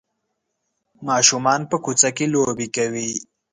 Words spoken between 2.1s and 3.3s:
کې لوبې کوي.